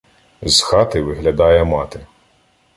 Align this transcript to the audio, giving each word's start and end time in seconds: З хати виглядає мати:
З 0.41 0.61
хати 0.61 1.01
виглядає 1.01 1.63
мати: 1.63 1.99